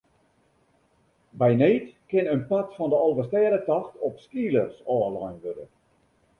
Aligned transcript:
By 1.35 1.53
need 1.53 1.93
kin 2.09 2.25
in 2.33 2.39
part 2.49 2.69
fan 2.75 2.89
de 2.91 2.97
Alvestêdetocht 3.05 3.93
op 4.07 4.15
skeelers 4.25 4.77
ôflein 4.97 5.37
wurde. 5.43 5.65